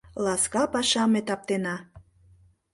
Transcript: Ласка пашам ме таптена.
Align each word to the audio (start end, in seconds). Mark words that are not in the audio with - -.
Ласка 0.25 0.61
пашам 0.73 1.09
ме 1.13 1.21
таптена. 1.27 1.75